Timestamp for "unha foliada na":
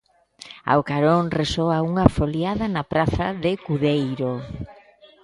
1.89-2.83